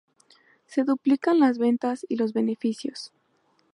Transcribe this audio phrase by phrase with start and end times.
[0.65, 3.13] Se duplican las ventas y los beneficios.